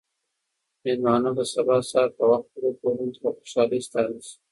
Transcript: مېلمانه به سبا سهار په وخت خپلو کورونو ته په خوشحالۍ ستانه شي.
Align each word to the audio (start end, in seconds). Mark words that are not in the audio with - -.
مېلمانه 0.83 1.29
به 1.35 1.43
سبا 1.53 1.77
سهار 1.89 2.09
په 2.17 2.23
وخت 2.29 2.47
خپلو 2.51 2.69
کورونو 2.79 3.11
ته 3.13 3.19
په 3.23 3.29
خوشحالۍ 3.37 3.79
ستانه 3.87 4.19
شي. 4.25 4.33